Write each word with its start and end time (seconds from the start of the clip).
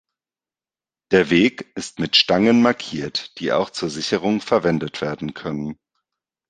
Der 1.11 1.29
Weg 1.29 1.71
ist 1.75 1.99
mit 1.99 2.15
Stangen 2.15 2.63
markiert, 2.63 3.37
die 3.39 3.51
auch 3.53 3.69
zur 3.69 3.91
Sicherung 3.91 4.41
verwendet 4.41 4.99
werden 4.99 5.35
können. 5.35 5.77